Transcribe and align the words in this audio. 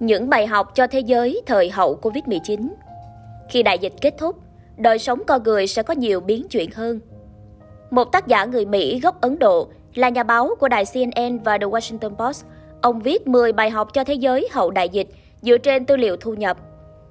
Những 0.00 0.28
bài 0.28 0.46
học 0.46 0.74
cho 0.74 0.86
thế 0.86 1.00
giới 1.00 1.42
thời 1.46 1.70
hậu 1.70 1.98
Covid-19 2.02 2.68
Khi 3.48 3.62
đại 3.62 3.78
dịch 3.78 3.92
kết 4.00 4.14
thúc, 4.18 4.36
đời 4.76 4.98
sống 4.98 5.22
con 5.26 5.42
người 5.42 5.66
sẽ 5.66 5.82
có 5.82 5.94
nhiều 5.94 6.20
biến 6.20 6.48
chuyển 6.48 6.70
hơn. 6.70 7.00
Một 7.90 8.04
tác 8.04 8.26
giả 8.26 8.44
người 8.44 8.66
Mỹ 8.66 9.00
gốc 9.00 9.20
Ấn 9.20 9.38
Độ 9.38 9.68
là 9.94 10.08
nhà 10.08 10.22
báo 10.22 10.50
của 10.60 10.68
đài 10.68 10.84
CNN 10.84 11.38
và 11.38 11.58
The 11.58 11.66
Washington 11.66 12.14
Post. 12.16 12.44
Ông 12.80 13.00
viết 13.00 13.26
10 13.26 13.52
bài 13.52 13.70
học 13.70 13.94
cho 13.94 14.04
thế 14.04 14.14
giới 14.14 14.48
hậu 14.52 14.70
đại 14.70 14.88
dịch 14.88 15.08
dựa 15.42 15.58
trên 15.58 15.84
tư 15.84 15.96
liệu 15.96 16.16
thu 16.16 16.34
nhập, 16.34 16.58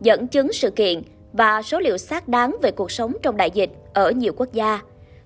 dẫn 0.00 0.26
chứng 0.26 0.52
sự 0.52 0.70
kiện 0.70 1.02
và 1.32 1.62
số 1.62 1.80
liệu 1.80 1.98
xác 1.98 2.28
đáng 2.28 2.56
về 2.62 2.70
cuộc 2.70 2.90
sống 2.90 3.12
trong 3.22 3.36
đại 3.36 3.50
dịch 3.50 3.70
ở 3.94 4.10
nhiều 4.10 4.32
quốc 4.36 4.52
gia. 4.52 4.80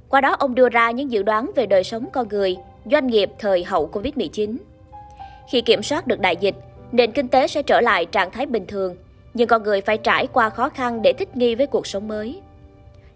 Qua 0.09 0.21
đó 0.21 0.37
ông 0.39 0.55
đưa 0.55 0.69
ra 0.69 0.91
những 0.91 1.11
dự 1.11 1.23
đoán 1.23 1.51
về 1.57 1.67
đời 1.67 1.85
sống 1.85 2.07
con 2.13 2.29
người, 2.29 2.57
doanh 2.91 3.07
nghiệp 3.07 3.31
thời 3.39 3.65
hậu 3.65 3.91
Covid-19. 3.93 4.57
Khi 5.51 5.61
kiểm 5.61 5.83
soát 5.83 6.07
được 6.07 6.21
đại 6.21 6.37
dịch, 6.37 6.55
nền 6.95 7.13
kinh 7.13 7.29
tế 7.29 7.47
sẽ 7.47 7.63
trở 7.63 7.81
lại 7.81 8.07
trạng 8.07 8.31
thái 8.31 8.47
bình 8.47 8.67
thường, 8.67 8.97
nhưng 9.35 9.49
con 9.49 9.63
người 9.63 9.81
phải 9.81 9.99
trải 9.99 10.27
qua 10.27 10.51
khó 10.51 10.69
khăn 10.69 11.03
để 11.03 11.13
thích 11.13 11.37
nghi 11.37 11.55
với 11.55 11.67
cuộc 11.67 11.87
sống 11.87 12.09
mới. 12.09 12.41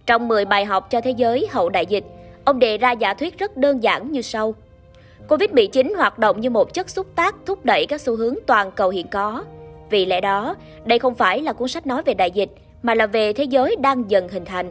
Trong 0.07 0.29
10 0.29 0.45
bài 0.45 0.65
học 0.65 0.91
cho 0.91 1.01
thế 1.01 1.11
giới 1.11 1.49
hậu 1.51 1.69
đại 1.69 1.87
dịch, 1.87 2.05
ông 2.45 2.59
đề 2.59 2.79
ra 2.79 2.93
giả 2.93 3.15
thuyết 3.15 3.39
rất 3.39 3.57
đơn 3.57 3.83
giản 3.83 4.13
như 4.13 4.23
sau. 4.23 4.55
Covid-19 5.29 5.97
hoạt 5.97 6.19
động 6.19 6.41
như 6.41 6.51
một 6.51 6.75
chất 6.75 6.91
xúc 6.91 7.07
tác 7.15 7.35
thúc 7.47 7.65
đẩy 7.65 7.87
các 7.87 8.01
xu 8.01 8.17
hướng 8.17 8.35
toàn 8.47 8.71
cầu 8.71 8.91
hiện 8.91 9.07
có. 9.09 9.45
Vì 9.91 10.07
lẽ 10.07 10.21
đó, 10.21 10.57
đây 10.85 10.99
không 10.99 11.15
phải 11.15 11.43
là 11.43 11.53
cuốn 11.53 11.69
sách 11.69 11.87
nói 11.87 12.03
về 12.03 12.15
đại 12.15 12.31
dịch, 12.31 12.51
mà 12.83 12.95
là 12.95 13.07
về 13.07 13.33
thế 13.33 13.45
giới 13.45 13.77
đang 13.77 14.11
dần 14.11 14.29
hình 14.29 14.45
thành. 14.45 14.71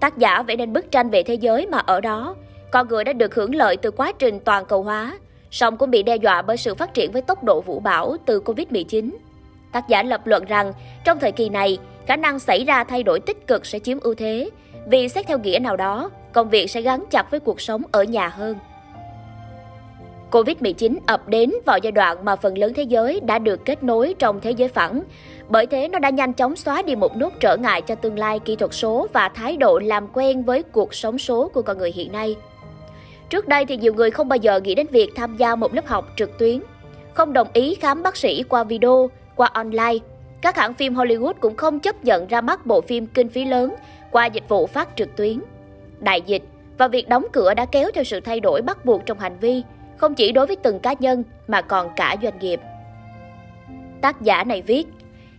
Tác 0.00 0.18
giả 0.18 0.42
vẽ 0.42 0.56
nên 0.56 0.72
bức 0.72 0.90
tranh 0.90 1.10
về 1.10 1.22
thế 1.22 1.34
giới 1.34 1.66
mà 1.66 1.78
ở 1.78 2.00
đó, 2.00 2.34
con 2.70 2.88
người 2.88 3.04
đã 3.04 3.12
được 3.12 3.34
hưởng 3.34 3.54
lợi 3.54 3.76
từ 3.76 3.90
quá 3.90 4.12
trình 4.18 4.40
toàn 4.40 4.64
cầu 4.64 4.82
hóa, 4.82 5.18
song 5.56 5.76
cũng 5.76 5.90
bị 5.90 6.02
đe 6.02 6.16
dọa 6.16 6.42
bởi 6.42 6.56
sự 6.56 6.74
phát 6.74 6.94
triển 6.94 7.12
với 7.12 7.22
tốc 7.22 7.44
độ 7.44 7.60
vũ 7.60 7.80
bão 7.80 8.16
từ 8.26 8.40
Covid-19. 8.40 9.10
Tác 9.72 9.88
giả 9.88 10.02
lập 10.02 10.26
luận 10.26 10.44
rằng, 10.44 10.72
trong 11.04 11.18
thời 11.18 11.32
kỳ 11.32 11.48
này, 11.48 11.78
khả 12.06 12.16
năng 12.16 12.38
xảy 12.38 12.64
ra 12.64 12.84
thay 12.84 13.02
đổi 13.02 13.20
tích 13.20 13.46
cực 13.46 13.66
sẽ 13.66 13.78
chiếm 13.78 14.00
ưu 14.00 14.14
thế, 14.14 14.50
vì 14.86 15.08
xét 15.08 15.26
theo 15.26 15.38
nghĩa 15.38 15.58
nào 15.58 15.76
đó, 15.76 16.10
công 16.32 16.48
việc 16.48 16.70
sẽ 16.70 16.80
gắn 16.80 17.04
chặt 17.10 17.30
với 17.30 17.40
cuộc 17.40 17.60
sống 17.60 17.82
ở 17.92 18.02
nhà 18.02 18.28
hơn. 18.28 18.56
Covid-19 20.30 20.96
ập 21.06 21.28
đến 21.28 21.52
vào 21.66 21.78
giai 21.78 21.92
đoạn 21.92 22.24
mà 22.24 22.36
phần 22.36 22.58
lớn 22.58 22.72
thế 22.76 22.82
giới 22.82 23.20
đã 23.20 23.38
được 23.38 23.64
kết 23.64 23.82
nối 23.82 24.14
trong 24.18 24.40
thế 24.40 24.50
giới 24.50 24.68
phẳng. 24.68 25.02
Bởi 25.48 25.66
thế, 25.66 25.88
nó 25.88 25.98
đã 25.98 26.10
nhanh 26.10 26.32
chóng 26.32 26.56
xóa 26.56 26.82
đi 26.82 26.96
một 26.96 27.16
nút 27.16 27.32
trở 27.40 27.56
ngại 27.56 27.82
cho 27.82 27.94
tương 27.94 28.18
lai 28.18 28.38
kỹ 28.38 28.56
thuật 28.56 28.74
số 28.74 29.06
và 29.12 29.28
thái 29.28 29.56
độ 29.56 29.78
làm 29.78 30.08
quen 30.12 30.42
với 30.42 30.62
cuộc 30.62 30.94
sống 30.94 31.18
số 31.18 31.48
của 31.48 31.62
con 31.62 31.78
người 31.78 31.92
hiện 31.92 32.12
nay. 32.12 32.36
Trước 33.30 33.48
đây 33.48 33.66
thì 33.66 33.76
nhiều 33.76 33.94
người 33.94 34.10
không 34.10 34.28
bao 34.28 34.36
giờ 34.36 34.60
nghĩ 34.60 34.74
đến 34.74 34.86
việc 34.90 35.12
tham 35.16 35.36
gia 35.36 35.54
một 35.54 35.74
lớp 35.74 35.86
học 35.86 36.12
trực 36.16 36.38
tuyến, 36.38 36.60
không 37.14 37.32
đồng 37.32 37.48
ý 37.52 37.74
khám 37.74 38.02
bác 38.02 38.16
sĩ 38.16 38.42
qua 38.42 38.64
video, 38.64 39.10
qua 39.34 39.50
online. 39.52 39.98
Các 40.42 40.56
hãng 40.56 40.74
phim 40.74 40.94
Hollywood 40.94 41.32
cũng 41.40 41.56
không 41.56 41.80
chấp 41.80 42.04
nhận 42.04 42.26
ra 42.26 42.40
mắt 42.40 42.66
bộ 42.66 42.80
phim 42.80 43.06
kinh 43.06 43.28
phí 43.28 43.44
lớn 43.44 43.74
qua 44.10 44.26
dịch 44.26 44.48
vụ 44.48 44.66
phát 44.66 44.88
trực 44.96 45.16
tuyến. 45.16 45.40
Đại 45.98 46.20
dịch 46.20 46.42
và 46.78 46.88
việc 46.88 47.08
đóng 47.08 47.26
cửa 47.32 47.54
đã 47.54 47.64
kéo 47.64 47.90
theo 47.94 48.04
sự 48.04 48.20
thay 48.20 48.40
đổi 48.40 48.62
bắt 48.62 48.84
buộc 48.84 49.06
trong 49.06 49.18
hành 49.18 49.38
vi, 49.38 49.62
không 49.96 50.14
chỉ 50.14 50.32
đối 50.32 50.46
với 50.46 50.56
từng 50.56 50.80
cá 50.80 50.94
nhân 50.98 51.24
mà 51.48 51.62
còn 51.62 51.88
cả 51.96 52.16
doanh 52.22 52.38
nghiệp. 52.38 52.60
Tác 54.00 54.22
giả 54.22 54.44
này 54.44 54.62
viết, 54.62 54.86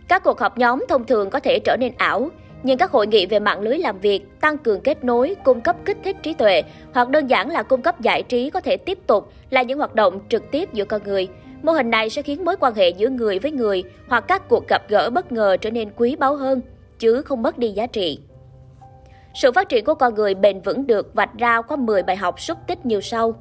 các 0.07 0.23
cuộc 0.23 0.39
họp 0.39 0.57
nhóm 0.57 0.85
thông 0.89 1.05
thường 1.05 1.29
có 1.29 1.39
thể 1.39 1.59
trở 1.65 1.77
nên 1.79 1.93
ảo, 1.97 2.29
nhưng 2.63 2.77
các 2.77 2.91
hội 2.91 3.07
nghị 3.07 3.25
về 3.25 3.39
mạng 3.39 3.61
lưới 3.61 3.77
làm 3.77 3.99
việc, 3.99 4.39
tăng 4.41 4.57
cường 4.57 4.81
kết 4.81 5.03
nối, 5.03 5.35
cung 5.43 5.61
cấp 5.61 5.75
kích 5.85 5.97
thích 6.03 6.17
trí 6.23 6.33
tuệ 6.33 6.61
hoặc 6.93 7.09
đơn 7.09 7.27
giản 7.27 7.49
là 7.49 7.63
cung 7.63 7.81
cấp 7.81 8.01
giải 8.01 8.23
trí 8.23 8.49
có 8.49 8.59
thể 8.59 8.77
tiếp 8.77 8.99
tục 9.07 9.31
là 9.49 9.61
những 9.61 9.77
hoạt 9.77 9.95
động 9.95 10.19
trực 10.29 10.51
tiếp 10.51 10.73
giữa 10.73 10.85
con 10.85 11.01
người. 11.03 11.27
Mô 11.63 11.71
hình 11.71 11.89
này 11.89 12.09
sẽ 12.09 12.21
khiến 12.21 12.45
mối 12.45 12.55
quan 12.59 12.75
hệ 12.75 12.89
giữa 12.89 13.09
người 13.09 13.39
với 13.39 13.51
người 13.51 13.83
hoặc 14.07 14.25
các 14.27 14.49
cuộc 14.49 14.67
gặp 14.67 14.81
gỡ 14.89 15.09
bất 15.09 15.31
ngờ 15.31 15.57
trở 15.57 15.71
nên 15.71 15.89
quý 15.95 16.15
báu 16.15 16.35
hơn, 16.35 16.61
chứ 16.99 17.21
không 17.21 17.41
mất 17.41 17.57
đi 17.57 17.71
giá 17.71 17.87
trị. 17.87 18.19
Sự 19.33 19.51
phát 19.51 19.69
triển 19.69 19.85
của 19.85 19.93
con 19.93 20.15
người 20.15 20.35
bền 20.35 20.61
vững 20.61 20.87
được 20.87 21.13
vạch 21.13 21.37
ra 21.37 21.61
qua 21.61 21.77
10 21.77 22.03
bài 22.03 22.15
học 22.15 22.39
xúc 22.39 22.57
tích 22.67 22.85
như 22.85 23.01
sau. 23.01 23.33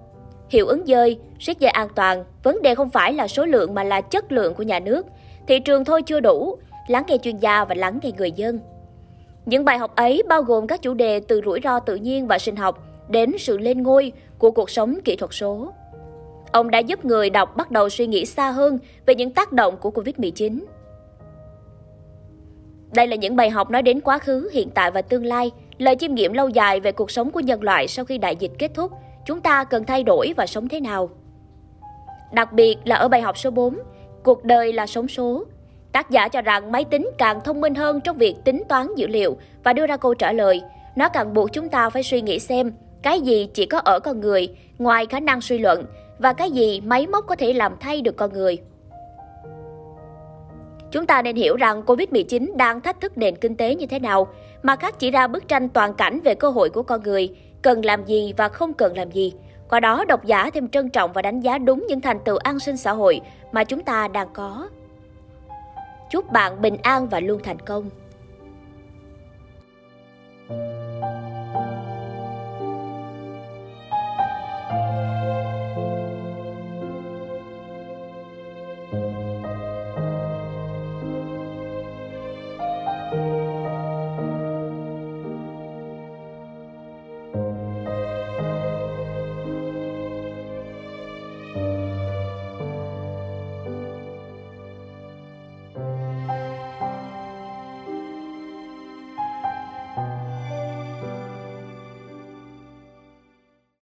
Hiệu 0.50 0.66
ứng 0.66 0.86
dơi, 0.86 1.18
siết 1.40 1.58
dây 1.58 1.70
an 1.70 1.88
toàn, 1.94 2.24
vấn 2.42 2.62
đề 2.62 2.74
không 2.74 2.90
phải 2.90 3.12
là 3.12 3.28
số 3.28 3.46
lượng 3.46 3.74
mà 3.74 3.84
là 3.84 4.00
chất 4.00 4.32
lượng 4.32 4.54
của 4.54 4.62
nhà 4.62 4.80
nước. 4.80 5.06
Thị 5.48 5.58
trường 5.58 5.84
thôi 5.84 6.02
chưa 6.02 6.20
đủ, 6.20 6.58
lắng 6.88 7.04
nghe 7.06 7.18
chuyên 7.18 7.36
gia 7.36 7.64
và 7.64 7.74
lắng 7.74 7.98
nghe 8.02 8.10
người 8.18 8.32
dân. 8.32 8.60
Những 9.46 9.64
bài 9.64 9.78
học 9.78 9.96
ấy 9.96 10.22
bao 10.28 10.42
gồm 10.42 10.66
các 10.66 10.82
chủ 10.82 10.94
đề 10.94 11.20
từ 11.20 11.40
rủi 11.44 11.60
ro 11.64 11.80
tự 11.80 11.96
nhiên 11.96 12.26
và 12.26 12.38
sinh 12.38 12.56
học 12.56 12.82
đến 13.08 13.32
sự 13.38 13.58
lên 13.58 13.82
ngôi 13.82 14.12
của 14.38 14.50
cuộc 14.50 14.70
sống 14.70 14.98
kỹ 15.04 15.16
thuật 15.16 15.30
số. 15.34 15.72
Ông 16.52 16.70
đã 16.70 16.78
giúp 16.78 17.04
người 17.04 17.30
đọc 17.30 17.56
bắt 17.56 17.70
đầu 17.70 17.88
suy 17.88 18.06
nghĩ 18.06 18.26
xa 18.26 18.50
hơn 18.50 18.78
về 19.06 19.14
những 19.14 19.30
tác 19.30 19.52
động 19.52 19.76
của 19.76 19.90
Covid-19. 19.90 20.60
Đây 22.94 23.06
là 23.06 23.16
những 23.16 23.36
bài 23.36 23.50
học 23.50 23.70
nói 23.70 23.82
đến 23.82 24.00
quá 24.00 24.18
khứ, 24.18 24.50
hiện 24.52 24.70
tại 24.70 24.90
và 24.90 25.02
tương 25.02 25.24
lai, 25.24 25.50
lời 25.78 25.96
chiêm 25.96 26.14
nghiệm 26.14 26.32
lâu 26.32 26.48
dài 26.48 26.80
về 26.80 26.92
cuộc 26.92 27.10
sống 27.10 27.30
của 27.30 27.40
nhân 27.40 27.62
loại 27.62 27.88
sau 27.88 28.04
khi 28.04 28.18
đại 28.18 28.36
dịch 28.36 28.52
kết 28.58 28.70
thúc, 28.74 28.92
chúng 29.26 29.40
ta 29.40 29.64
cần 29.64 29.84
thay 29.84 30.02
đổi 30.02 30.32
và 30.36 30.46
sống 30.46 30.68
thế 30.68 30.80
nào. 30.80 31.10
Đặc 32.32 32.52
biệt 32.52 32.76
là 32.84 32.96
ở 32.96 33.08
bài 33.08 33.20
học 33.20 33.38
số 33.38 33.50
4, 33.50 33.78
cuộc 34.22 34.44
đời 34.44 34.72
là 34.72 34.86
sống 34.86 35.08
số, 35.08 35.44
Tác 35.96 36.10
giả 36.10 36.28
cho 36.28 36.42
rằng 36.42 36.72
máy 36.72 36.84
tính 36.84 37.10
càng 37.18 37.40
thông 37.44 37.60
minh 37.60 37.74
hơn 37.74 38.00
trong 38.00 38.16
việc 38.16 38.34
tính 38.44 38.62
toán 38.68 38.94
dữ 38.96 39.06
liệu 39.06 39.36
và 39.64 39.72
đưa 39.72 39.86
ra 39.86 39.96
câu 39.96 40.14
trả 40.14 40.32
lời. 40.32 40.62
Nó 40.96 41.08
càng 41.08 41.34
buộc 41.34 41.52
chúng 41.52 41.68
ta 41.68 41.90
phải 41.90 42.02
suy 42.02 42.20
nghĩ 42.20 42.38
xem 42.38 42.72
cái 43.02 43.20
gì 43.20 43.48
chỉ 43.54 43.66
có 43.66 43.78
ở 43.78 44.00
con 44.00 44.20
người 44.20 44.48
ngoài 44.78 45.06
khả 45.06 45.20
năng 45.20 45.40
suy 45.40 45.58
luận 45.58 45.84
và 46.18 46.32
cái 46.32 46.50
gì 46.50 46.80
máy 46.80 47.06
móc 47.06 47.26
có 47.26 47.36
thể 47.36 47.52
làm 47.52 47.76
thay 47.80 48.02
được 48.02 48.16
con 48.16 48.32
người. 48.32 48.58
Chúng 50.90 51.06
ta 51.06 51.22
nên 51.22 51.36
hiểu 51.36 51.56
rằng 51.56 51.82
Covid-19 51.86 52.56
đang 52.56 52.80
thách 52.80 53.00
thức 53.00 53.18
nền 53.18 53.36
kinh 53.36 53.56
tế 53.56 53.74
như 53.74 53.86
thế 53.86 53.98
nào, 53.98 54.28
mà 54.62 54.76
khác 54.76 54.94
chỉ 54.98 55.10
ra 55.10 55.26
bức 55.26 55.48
tranh 55.48 55.68
toàn 55.68 55.94
cảnh 55.94 56.20
về 56.20 56.34
cơ 56.34 56.50
hội 56.50 56.70
của 56.70 56.82
con 56.82 57.02
người, 57.02 57.36
cần 57.62 57.84
làm 57.84 58.04
gì 58.04 58.34
và 58.36 58.48
không 58.48 58.72
cần 58.72 58.96
làm 58.96 59.10
gì. 59.10 59.32
Qua 59.68 59.80
đó, 59.80 60.04
độc 60.04 60.24
giả 60.24 60.50
thêm 60.50 60.68
trân 60.68 60.90
trọng 60.90 61.12
và 61.12 61.22
đánh 61.22 61.40
giá 61.40 61.58
đúng 61.58 61.86
những 61.88 62.00
thành 62.00 62.18
tựu 62.24 62.36
an 62.36 62.58
sinh 62.58 62.76
xã 62.76 62.92
hội 62.92 63.20
mà 63.52 63.64
chúng 63.64 63.80
ta 63.80 64.08
đang 64.08 64.28
có. 64.32 64.68
Chúc 66.10 66.32
bạn 66.32 66.60
bình 66.62 66.76
an 66.82 67.08
và 67.08 67.20
luôn 67.20 67.40
thành 67.42 67.58
công. 67.58 67.90